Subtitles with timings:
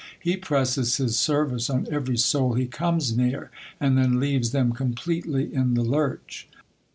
[0.19, 5.53] He presses his service on every soul he comes near, and then leaves them completely
[5.53, 6.47] in the lurch.